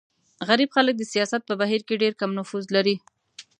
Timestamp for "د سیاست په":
0.97-1.53